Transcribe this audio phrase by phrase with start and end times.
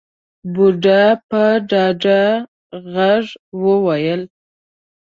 [0.53, 2.21] بوډا په ډاډه
[2.93, 3.25] غږ
[3.63, 4.21] وويل.